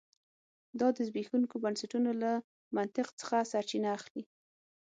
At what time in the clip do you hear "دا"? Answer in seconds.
0.79-0.87